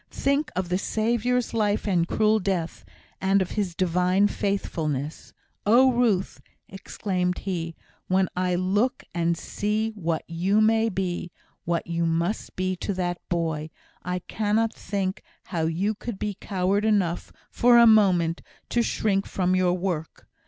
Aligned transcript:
think 0.09 0.49
of 0.55 0.69
the 0.69 0.79
Saviour's 0.79 1.53
life 1.53 1.87
and 1.87 2.07
cruel 2.07 2.39
death, 2.39 2.83
and 3.21 3.39
of 3.39 3.51
His 3.51 3.75
divine 3.75 4.27
faithfulness. 4.27 5.31
Oh, 5.63 5.91
Ruth!" 5.91 6.41
exclaimed 6.67 7.37
he, 7.37 7.75
"when 8.07 8.27
I 8.35 8.55
look 8.55 9.03
and 9.13 9.37
see 9.37 9.91
what 9.91 10.23
you 10.27 10.59
may 10.59 10.89
be 10.89 11.31
what 11.65 11.85
you 11.85 12.07
must 12.07 12.55
be 12.55 12.75
to 12.77 12.95
that 12.95 13.19
boy, 13.29 13.69
I 14.01 14.17
cannot 14.17 14.73
think 14.73 15.21
how 15.43 15.65
you 15.67 15.93
could 15.93 16.17
be 16.17 16.33
coward 16.33 16.83
enough, 16.83 17.31
for 17.51 17.77
a 17.77 17.85
moment, 17.85 18.41
to 18.69 18.81
shrink 18.81 19.27
from 19.27 19.55
your 19.55 19.73
work! 19.73 20.27